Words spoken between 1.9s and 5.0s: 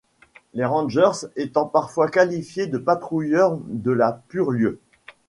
qualifiés de patrouilleurs de la purlieu.